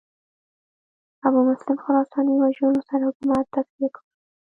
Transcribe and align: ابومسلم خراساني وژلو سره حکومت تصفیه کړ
ابومسلم 1.27 1.77
خراساني 1.83 2.33
وژلو 2.43 2.81
سره 2.89 3.03
حکومت 3.09 3.45
تصفیه 3.55 3.89
کړ 3.95 4.01